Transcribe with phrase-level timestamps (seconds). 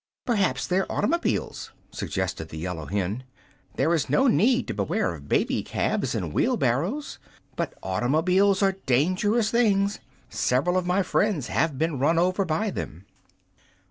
[0.25, 3.23] "Perhaps they're automobiles," suggested the yellow hen.
[3.75, 7.19] "There is no need to beware of baby cabs and wheelbarrows;
[7.55, 9.99] but automobiles are dangerous things.
[10.27, 13.05] Several of my friends have been run over by them."